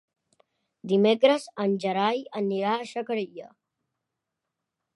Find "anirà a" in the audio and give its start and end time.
2.41-2.89